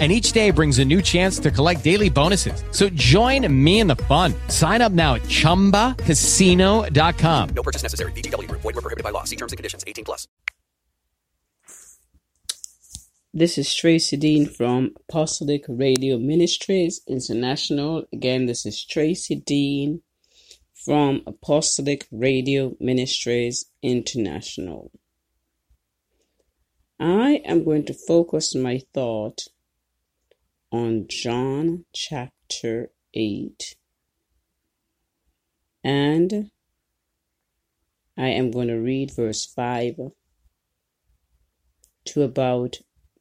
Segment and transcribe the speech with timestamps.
[0.00, 2.64] and each day brings a new chance to collect daily bonuses.
[2.72, 4.34] So join me in the fun.
[4.48, 7.48] Sign up now at ChumbaCasino.com.
[7.54, 8.10] No purchase necessary.
[8.12, 8.50] VGW.
[8.50, 9.22] Void were prohibited by law.
[9.22, 9.84] See terms and conditions.
[9.86, 10.26] 18 plus.
[13.36, 18.04] This is Tracy Dean from Apostolic Radio Ministries International.
[18.12, 20.02] Again, this is Tracy Dean
[20.72, 24.92] from Apostolic Radio Ministries International.
[27.00, 29.48] I am going to focus my thought
[30.74, 33.76] on John chapter 8.
[35.84, 36.50] And
[38.18, 40.10] I am going to read verse 5
[42.06, 42.78] to about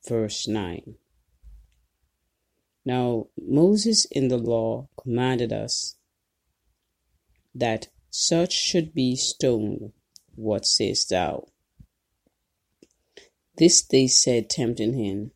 [0.09, 0.95] verse 9.
[2.85, 5.95] Now, Moses in the law commanded us
[7.53, 9.93] that such should be stoned.
[10.33, 11.49] What sayest thou?
[13.57, 15.33] This they said, tempting him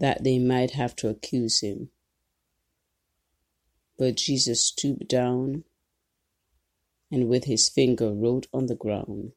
[0.00, 1.90] that they might have to accuse him.
[3.98, 5.64] But Jesus stooped down
[7.10, 9.32] and with his finger wrote on the ground,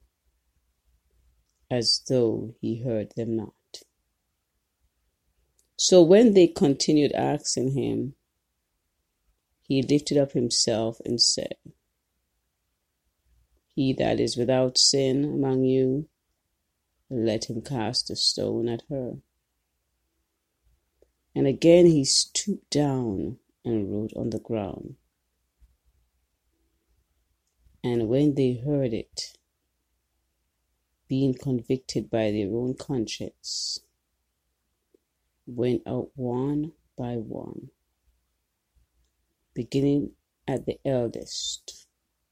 [1.69, 3.53] as though he heard them not.
[5.75, 8.13] So when they continued asking him,
[9.63, 11.55] he lifted up himself and said,
[13.75, 16.07] He that is without sin among you,
[17.09, 19.17] let him cast a stone at her.
[21.35, 24.95] And again he stooped down and wrote on the ground.
[27.83, 29.37] And when they heard it,
[31.07, 33.79] being convicted by their own conscience,
[35.45, 37.69] went out one by one,
[39.53, 40.11] beginning
[40.47, 41.87] at the eldest,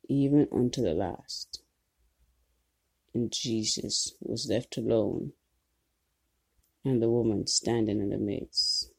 [0.08, 1.62] even unto the last.
[3.14, 5.34] And Jesus was left alone,
[6.86, 8.91] and the woman standing in the midst.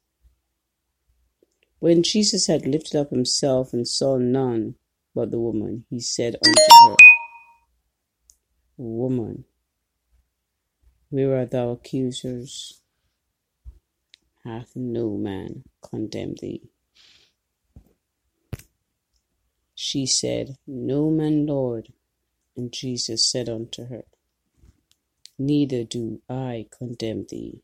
[1.83, 4.77] When Jesus had lifted up himself and saw none
[5.17, 6.97] but the woman, he said unto her,
[8.77, 9.47] Woman,
[11.11, 12.81] where are thy accusers?
[14.45, 16.63] Hath no man condemned thee?
[19.75, 21.93] She said, No man, Lord.
[22.57, 24.05] And Jesus said unto her,
[25.37, 27.61] Neither do I condemn thee.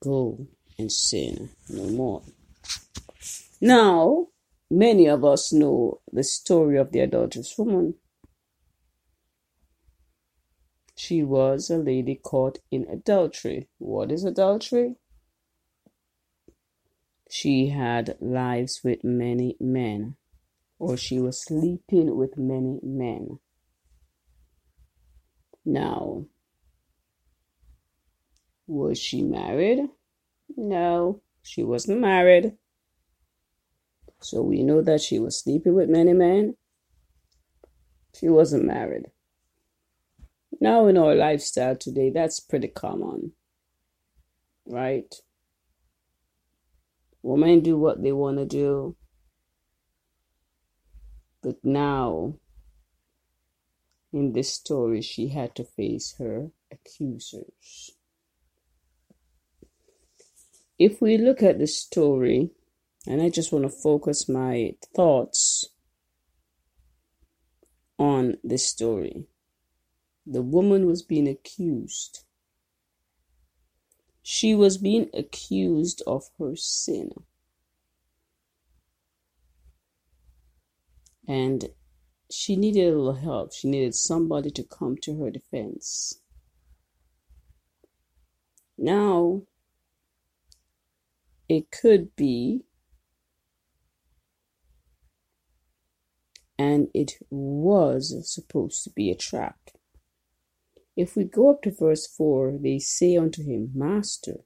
[0.00, 2.24] Go and sin no more.
[3.60, 4.28] Now,
[4.70, 7.94] many of us know the story of the adulterous woman.
[10.96, 13.68] She was a lady caught in adultery.
[13.78, 14.96] What is adultery?
[17.30, 20.16] She had lives with many men,
[20.78, 23.38] or she was sleeping with many men.
[25.64, 26.24] Now,
[28.66, 29.88] was she married?
[30.56, 32.56] No, she wasn't married.
[34.22, 36.56] So we know that she was sleeping with many men.
[38.14, 39.06] She wasn't married.
[40.60, 43.32] Now, in our lifestyle today, that's pretty common,
[44.66, 45.14] right?
[47.22, 48.96] Women do what they want to do.
[51.42, 52.34] But now,
[54.12, 57.92] in this story, she had to face her accusers.
[60.78, 62.50] If we look at the story,
[63.06, 65.68] and I just want to focus my thoughts
[67.98, 69.24] on this story.
[70.26, 72.24] The woman was being accused.
[74.22, 77.10] She was being accused of her sin.
[81.26, 81.70] And
[82.30, 83.52] she needed a little help.
[83.52, 86.20] She needed somebody to come to her defense.
[88.76, 89.42] Now,
[91.48, 92.64] it could be
[96.60, 99.58] and it was supposed to be a trap.
[100.94, 104.40] If we go up to verse 4, they say unto him, Master,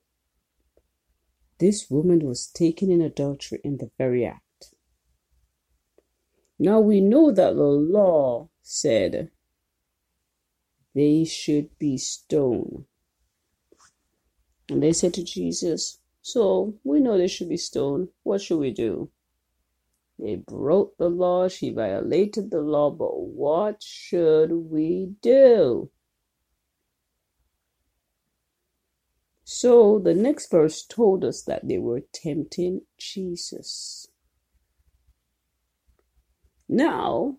[1.59, 4.75] this woman was taken in adultery in the very act.
[6.57, 9.33] Now we know that the law said
[10.95, 12.85] they should be stoned.
[14.69, 18.11] And they said to Jesus, So we know they should be stoned.
[18.23, 19.11] What should we do?
[20.19, 21.49] They broke the law.
[21.49, 22.91] She violated the law.
[22.91, 25.91] But what should we do?
[29.45, 34.09] So the next verse told us that they were tempting Jesus.
[36.69, 37.37] Now,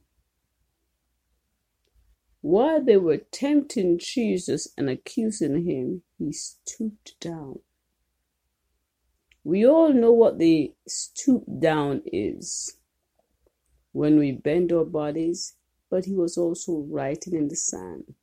[2.41, 7.59] while they were tempting Jesus and accusing him, he stooped down.
[9.45, 12.77] We all know what the stoop down is
[13.91, 15.53] when we bend our bodies,
[15.91, 18.15] but he was also writing in the sand.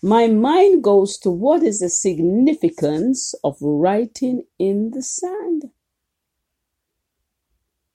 [0.00, 5.70] My mind goes to what is the significance of writing in the sand?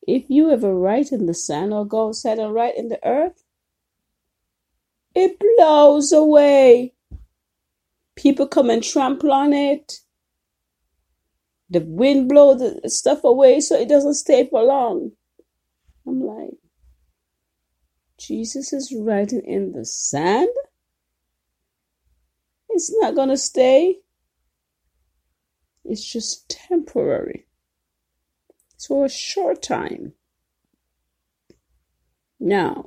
[0.06, 3.42] If you ever write in the sand or go outside and write in the earth,
[5.16, 6.94] it blows away.
[8.16, 10.02] People come and trample on it.
[11.70, 15.12] The wind blows the stuff away so it doesn't stay for long.
[16.08, 16.58] I'm like,
[18.18, 20.50] Jesus is writing in the sand?
[22.70, 24.00] It's not going to stay.
[25.86, 27.46] It's just temporary.
[28.74, 30.14] It's for a short time.
[32.40, 32.86] Now,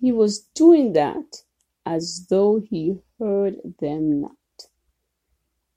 [0.00, 1.42] he was doing that
[1.84, 4.32] as though he heard them not.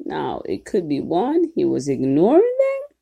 [0.03, 2.97] Now, it could be one, he was ignoring them,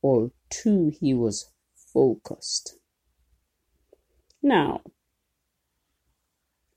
[0.00, 1.50] or two, he was
[1.92, 2.76] focused.
[4.42, 4.82] Now,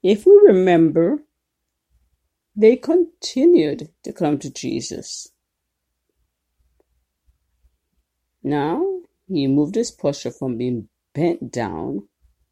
[0.04, 1.20] if we remember,
[2.56, 5.30] they continued to come to Jesus.
[8.44, 12.08] Now, he moved his posture from being bent down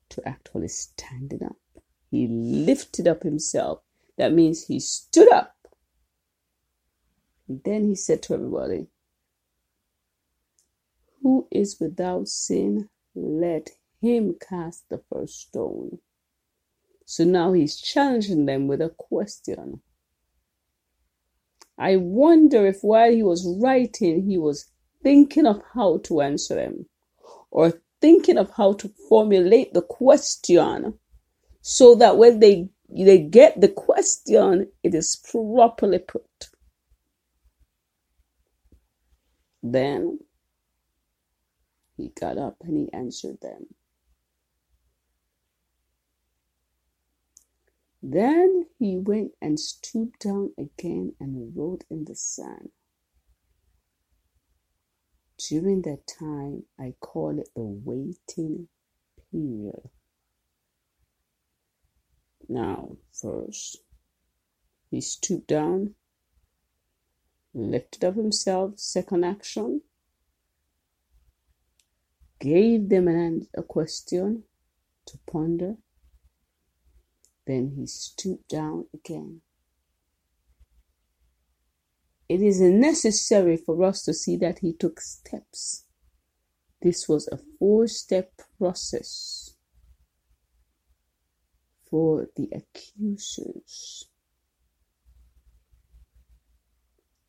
[0.09, 1.57] to actually standing up.
[2.09, 3.81] He lifted up himself.
[4.17, 5.55] That means he stood up.
[7.49, 8.87] Then he said to everybody,
[11.23, 15.99] Who is without sin, let him cast the first stone.
[17.05, 19.81] So now he's challenging them with a question.
[21.77, 24.67] I wonder if while he was writing, he was
[25.01, 26.85] thinking of how to answer them
[27.49, 30.99] or thinking of how to formulate the question
[31.61, 36.23] so that when they they get the question it is properly put
[39.61, 40.19] then
[41.97, 43.67] he got up and he answered them
[48.01, 52.69] then he went and stooped down again and wrote in the sand
[55.39, 58.67] during that time, I call it the waiting
[59.31, 59.89] period.
[62.47, 63.77] Now, first,
[64.91, 65.95] he stooped down,
[67.53, 69.81] lifted up himself, second action,
[72.39, 74.43] gave them an, a question
[75.05, 75.75] to ponder,
[77.47, 79.41] then he stooped down again.
[82.29, 85.85] It is necessary for us to see that he took steps.
[86.81, 89.55] This was a four step process
[91.89, 94.08] for the accusers.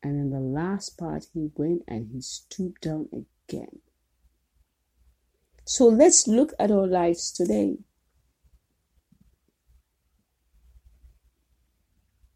[0.03, 3.79] And in the last part, he went and he stooped down again.
[5.65, 7.77] So let's look at our lives today.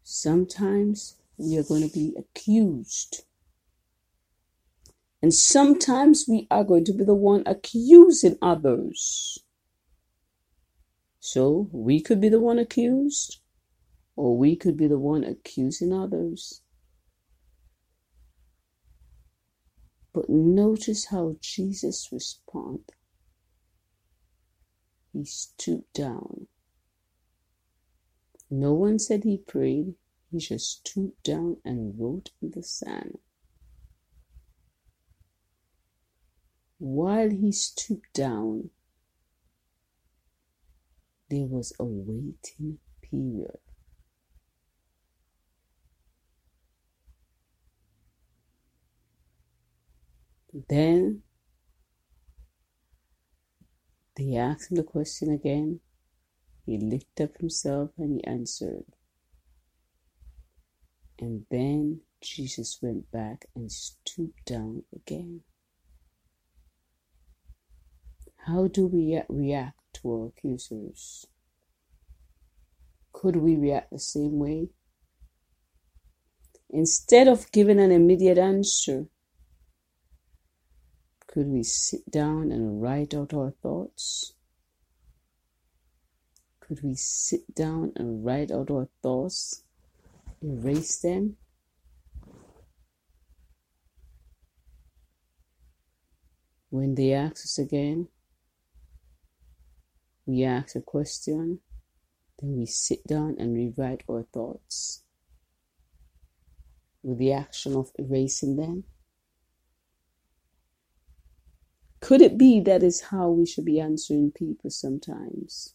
[0.02, 3.24] Sometimes we are going to be accused.
[5.20, 9.38] And sometimes we are going to be the one accusing others.
[11.18, 13.40] So we could be the one accused,
[14.14, 16.62] or we could be the one accusing others.
[20.16, 22.94] But notice how Jesus responded.
[25.12, 26.46] He stooped down.
[28.50, 29.96] No one said he prayed.
[30.32, 33.18] He just stooped down and wrote in the sand.
[36.78, 38.70] While he stooped down,
[41.28, 43.58] there was a waiting period.
[50.68, 51.22] Then
[54.16, 55.80] they asked him the question again.
[56.64, 58.84] He lifted up himself and he answered.
[61.18, 65.42] And then Jesus went back and stooped down again.
[68.46, 71.26] How do we react to our accusers?
[73.12, 74.70] Could we react the same way?
[76.70, 79.06] Instead of giving an immediate answer,
[81.36, 84.32] Could we sit down and write out our thoughts?
[86.60, 89.62] Could we sit down and write out our thoughts,
[90.42, 91.36] erase them?
[96.70, 98.08] When they ask us again,
[100.24, 101.60] we ask a question,
[102.38, 105.02] then we sit down and rewrite our thoughts
[107.02, 108.84] with the action of erasing them.
[112.06, 115.74] Could it be that is how we should be answering people sometimes?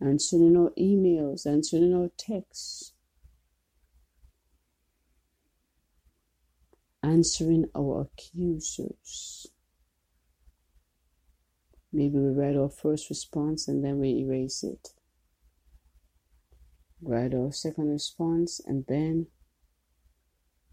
[0.00, 2.94] Answering our emails, answering our texts,
[7.02, 9.48] answering our accusers.
[11.92, 14.94] Maybe we write our first response and then we erase it.
[17.02, 19.26] Write our second response and then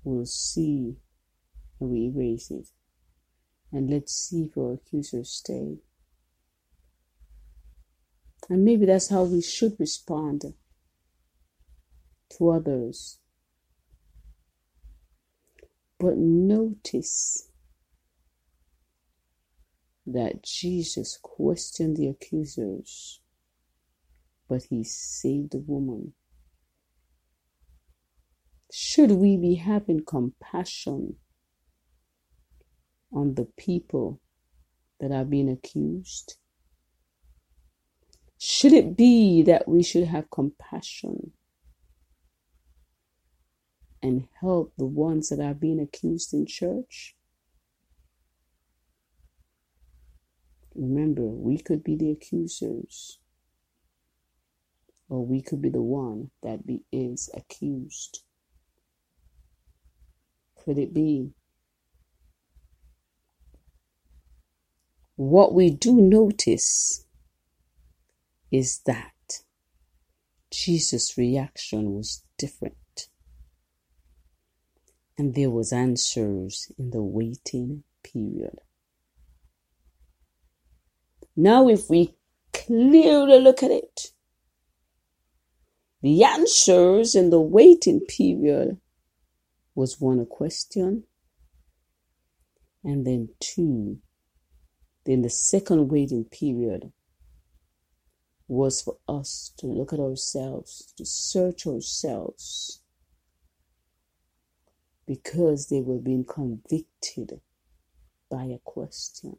[0.06, 0.96] we'll see
[1.82, 2.70] and we erase it.
[3.74, 5.80] And let's see if our accusers stay.
[8.48, 10.53] And maybe that's how we should respond
[12.38, 13.18] to others.
[16.00, 17.50] But notice
[20.06, 23.22] that Jesus questioned the accusers,
[24.48, 26.13] but he saved the woman.
[28.72, 31.15] Should we be having compassion
[33.13, 34.20] on the people
[35.00, 36.38] that are being accused?
[38.38, 41.32] Should it be that we should have compassion
[44.01, 47.15] and help the ones that are being accused in church?
[50.75, 53.20] Remember, we could be the accusers,
[55.08, 58.24] or we could be the one that be, is accused.
[60.55, 61.32] Could it be?
[65.15, 67.05] What we do notice
[68.51, 69.41] is that
[70.51, 73.08] Jesus' reaction was different.
[75.17, 78.60] And there was answers in the waiting period.
[81.36, 82.15] Now, if we
[82.51, 84.12] clearly look at it,
[86.01, 88.77] the answers in the waiting period
[89.74, 91.05] was one a question,
[92.84, 94.00] and then two,
[95.06, 96.92] then the second waiting period
[98.48, 102.82] was for us to look at ourselves, to search ourselves,
[105.06, 107.42] because they were being convicted
[108.30, 109.36] by a question.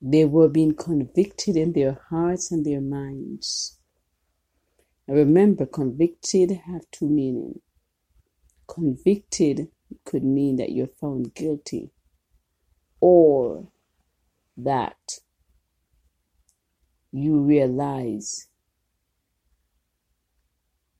[0.00, 3.78] They were being convicted in their hearts and their minds.
[5.06, 7.60] And remember, convicted have two meanings.
[8.66, 9.68] Convicted
[10.04, 11.90] could mean that you're found guilty
[13.00, 13.68] or
[14.56, 15.20] that
[17.12, 18.48] you realize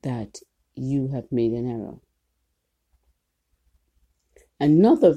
[0.02, 0.38] that
[0.74, 1.98] you have made an error.
[4.58, 5.10] Another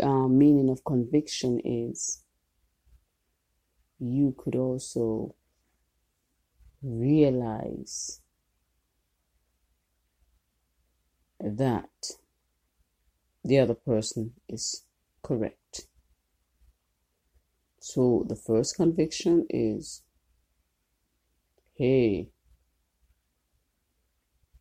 [0.00, 2.22] uh, meaning of conviction is
[3.98, 5.34] you could also
[6.82, 8.20] realize
[11.40, 12.12] that
[13.44, 14.84] the other person is
[15.22, 15.86] correct.
[17.84, 20.04] So the first conviction is
[21.74, 22.28] hey,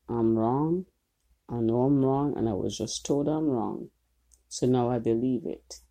[0.10, 0.88] I'm wrong.
[1.48, 3.90] I know I'm wrong, and I was just told I'm wrong.
[4.50, 5.82] So now I believe it.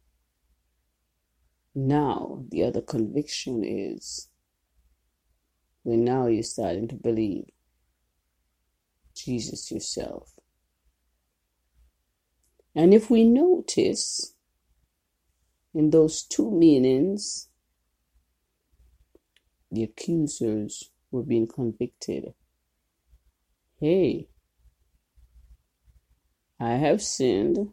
[1.72, 4.28] Now, the other conviction is
[5.84, 7.44] when now you're starting to believe
[9.14, 10.32] Jesus yourself.
[12.74, 14.34] And if we notice
[15.74, 17.48] in those two meanings,
[19.70, 22.34] the accusers were being convicted.
[23.80, 24.28] Hey,
[26.60, 27.72] I have sinned.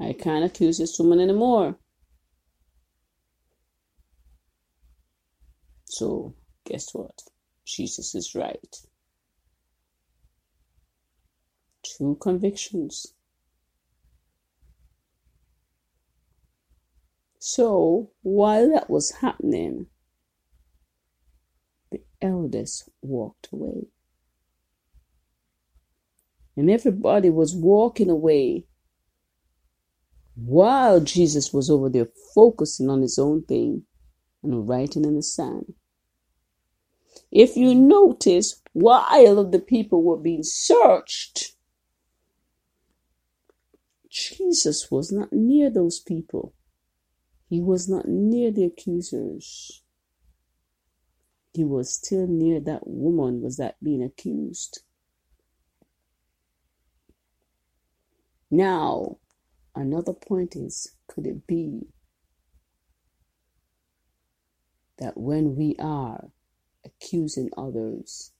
[0.00, 1.76] I can't accuse this woman anymore.
[5.86, 6.34] So,
[6.66, 7.18] guess what?
[7.64, 8.76] Jesus is right.
[11.82, 13.14] Two convictions.
[17.38, 19.86] So, while that was happening,
[21.90, 23.86] the elders walked away.
[26.56, 28.66] And everybody was walking away
[30.34, 33.84] while Jesus was over there focusing on his own thing
[34.42, 35.74] and writing in the sand.
[37.30, 41.52] If you notice, while the people were being searched,
[44.08, 46.54] Jesus was not near those people.
[47.48, 49.82] He was not near the accusers.
[51.54, 54.82] He was still near that woman was that being accused.
[58.50, 59.18] Now,
[59.74, 61.88] another point is could it be
[64.98, 66.30] that when we are
[66.84, 68.32] accusing others,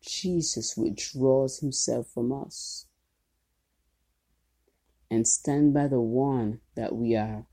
[0.00, 2.86] Jesus withdraws himself from us
[5.10, 7.46] and stand by the one that we are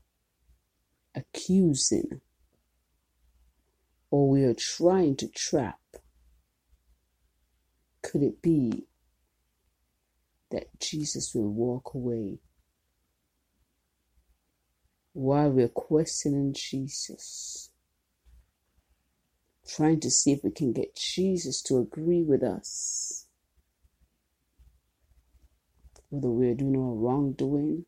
[1.14, 2.20] accusing
[4.10, 5.80] or we are trying to trap?
[8.02, 8.86] Could it be
[10.50, 12.38] that Jesus will walk away
[15.12, 17.70] while we're questioning Jesus?
[19.66, 23.26] Trying to see if we can get Jesus to agree with us.
[26.10, 27.86] Whether we're doing our wrongdoing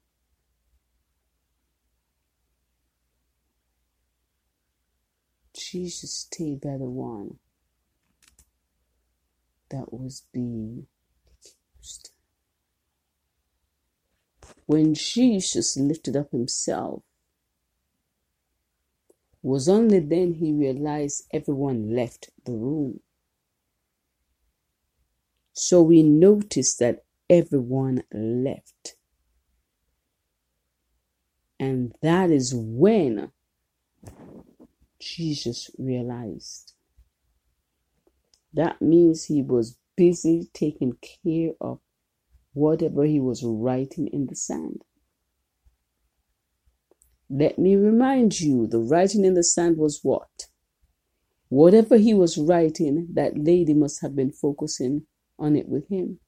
[5.76, 7.36] Jesus stayed by the one
[9.68, 10.86] that was being
[11.26, 12.12] accused.
[14.64, 17.02] When Jesus lifted up himself,
[19.42, 23.00] was only then he realized everyone left the room.
[25.52, 28.96] So we noticed that everyone left.
[31.60, 33.30] And that is when
[35.00, 36.72] Jesus realized.
[38.52, 41.80] That means he was busy taking care of
[42.52, 44.82] whatever he was writing in the sand.
[47.28, 50.46] Let me remind you the writing in the sand was what?
[51.48, 55.06] Whatever he was writing, that lady must have been focusing
[55.38, 56.18] on it with him.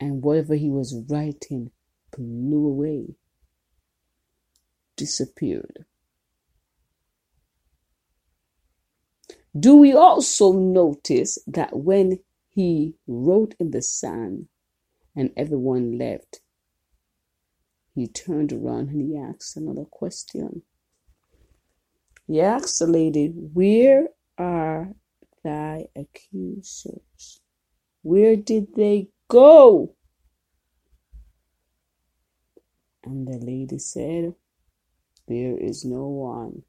[0.00, 1.70] And whatever he was writing
[2.16, 3.16] blew away
[4.98, 5.86] disappeared.
[9.58, 12.18] Do we also notice that when
[12.50, 14.48] he wrote in the sand
[15.16, 16.40] and everyone left,
[17.94, 20.62] he turned around and he asked another question.
[22.26, 24.92] He asked the lady, Where are
[25.42, 27.40] thy accusers?
[28.02, 29.94] Where did they go?
[33.02, 34.34] And the lady said,
[35.28, 36.62] there is no one.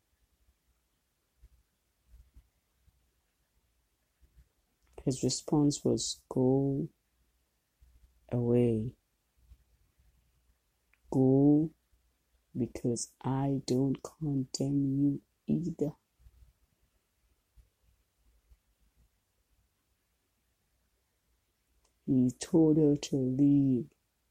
[5.06, 6.90] His response was, Go
[8.32, 8.92] away.
[11.12, 11.72] Go
[12.58, 15.94] because I don't condemn you either.
[22.06, 23.86] He told her to leave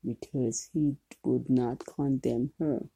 [0.04, 2.88] because he would not condemn her.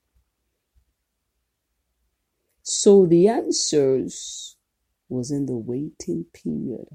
[2.75, 4.57] So the answers
[5.11, 6.87] was in the waiting period.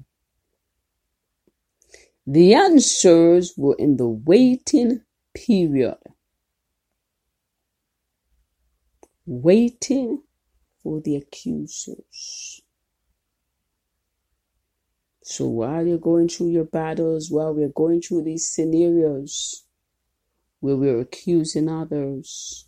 [2.26, 5.02] The answers were in the waiting
[5.34, 5.98] period.
[9.24, 10.24] Waiting
[10.82, 12.60] for the accusers.
[15.22, 19.64] So while you're going through your battles, while we're going through these scenarios
[20.58, 22.67] where we're accusing others,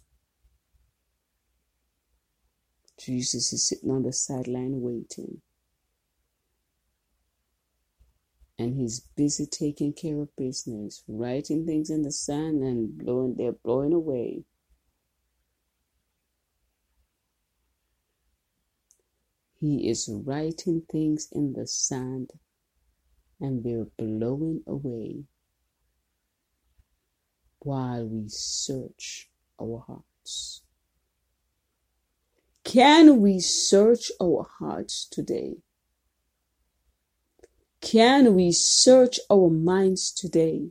[3.00, 5.40] Jesus is sitting on the sideline waiting.
[8.58, 13.52] And he's busy taking care of business, writing things in the sand and blowing they're
[13.52, 14.44] blowing away.
[19.58, 22.30] He is writing things in the sand
[23.40, 25.24] and they're blowing away
[27.60, 30.62] while we search our hearts.
[32.64, 35.56] Can we search our hearts today?
[37.80, 40.70] Can we search our minds today?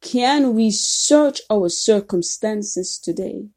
[0.00, 3.48] Can we search our circumstances today?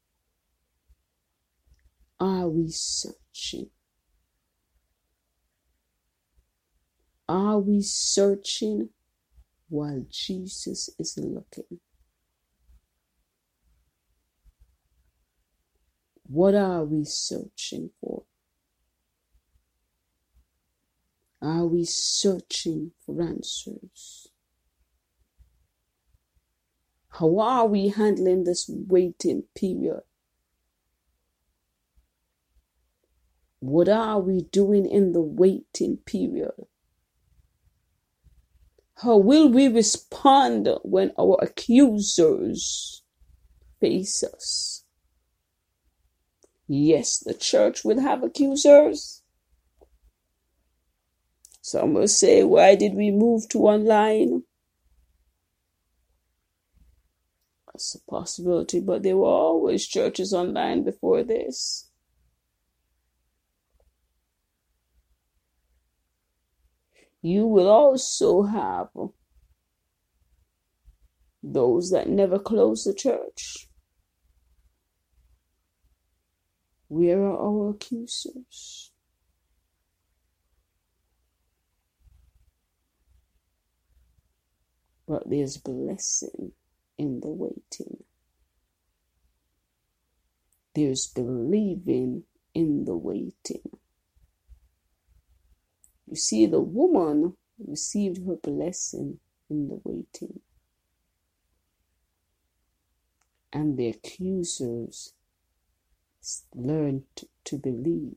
[2.20, 3.70] Are we searching?
[7.28, 8.90] Are we searching
[9.68, 11.80] while Jesus is looking?
[16.34, 18.24] What are we searching for?
[21.40, 24.26] Are we searching for answers?
[27.10, 30.00] How are we handling this waiting period?
[33.60, 36.66] What are we doing in the waiting period?
[38.96, 43.04] How will we respond when our accusers
[43.80, 44.83] face us?
[46.68, 49.22] Yes, the church will have accusers.
[51.62, 54.44] Some will say, Why did we move to online?
[57.66, 61.90] That's a possibility, but there were always churches online before this.
[67.22, 68.90] You will also have
[71.44, 73.68] those that never close the church.
[76.94, 78.92] Where are our accusers?
[85.08, 86.52] But there's blessing
[86.96, 88.04] in the waiting.
[90.76, 92.22] There's believing
[92.54, 93.68] in the waiting.
[96.06, 99.18] You see, the woman received her blessing
[99.50, 100.38] in the waiting.
[103.52, 105.13] And the accusers
[106.54, 107.04] learned
[107.44, 108.16] to believe,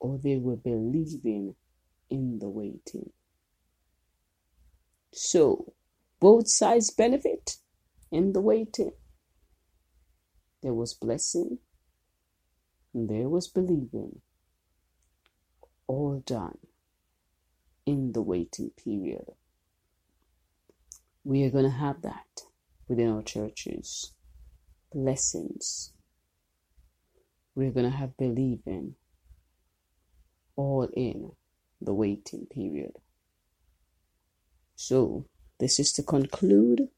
[0.00, 1.54] or they were believing
[2.10, 3.10] in the waiting.
[5.12, 5.74] So,
[6.20, 7.58] both sides benefit
[8.10, 8.92] in the waiting.
[10.62, 11.58] There was blessing,
[12.94, 14.20] there was believing,
[15.86, 16.58] all done
[17.86, 19.32] in the waiting period.
[21.24, 22.42] We are going to have that
[22.88, 24.12] within our churches.
[24.94, 25.92] Blessings.
[27.54, 28.96] We're going to have believing
[30.56, 31.32] all in
[31.80, 32.92] the waiting period.
[34.76, 35.26] So,
[35.58, 36.88] this is to conclude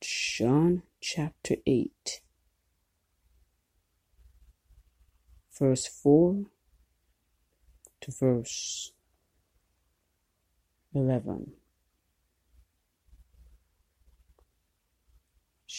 [0.00, 2.20] John chapter 8,
[5.58, 6.44] verse 4
[8.00, 8.92] to verse
[10.94, 11.52] 11.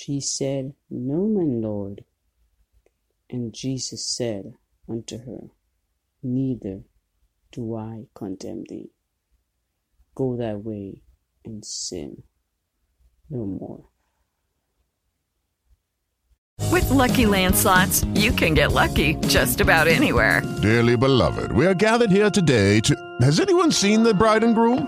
[0.02, 2.06] She said, No, my Lord.
[3.30, 4.54] And Jesus said
[4.88, 5.50] unto her,
[6.24, 6.84] Neither
[7.52, 8.92] do I condemn thee
[10.16, 11.02] go thy way
[11.44, 12.24] and sin
[13.30, 13.90] no more.
[16.72, 20.42] With lucky landslots, you can get lucky just about anywhere.
[20.62, 22.96] Dearly beloved, we are gathered here today to.
[23.22, 24.88] Has anyone seen the bride and groom?